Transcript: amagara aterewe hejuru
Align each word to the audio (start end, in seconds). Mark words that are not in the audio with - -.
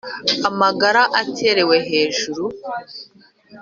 amagara 0.49 1.01
aterewe 1.21 1.75
hejuru 1.89 2.45